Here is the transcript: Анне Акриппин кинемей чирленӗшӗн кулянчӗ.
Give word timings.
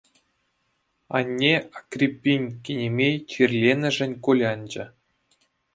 Анне 1.17 1.53
Акриппин 1.77 2.43
кинемей 2.63 3.15
чирленӗшӗн 3.29 4.11
кулянчӗ. 4.23 4.83